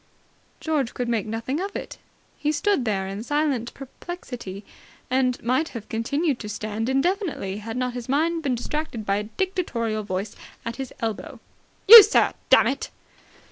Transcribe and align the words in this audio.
George 0.59 0.95
could 0.95 1.07
make 1.07 1.27
nothing 1.27 1.59
of 1.59 1.75
it. 1.75 1.99
He 2.35 2.51
stood 2.51 2.85
there 2.85 3.07
in 3.07 3.21
silent 3.21 3.71
perplexity, 3.75 4.65
and 5.11 5.39
might 5.43 5.69
have 5.77 5.87
continued 5.89 6.39
to 6.39 6.49
stand 6.49 6.89
indefinitely, 6.89 7.57
had 7.57 7.77
not 7.77 7.93
his 7.93 8.09
mind 8.09 8.41
been 8.41 8.55
distracted 8.55 9.05
by 9.05 9.17
a 9.17 9.23
dictatorial 9.25 10.01
voice 10.01 10.35
at 10.65 10.77
his 10.77 10.91
elbow. 11.01 11.39
"You, 11.87 12.01
sir! 12.01 12.33
Dammit!" 12.49 12.89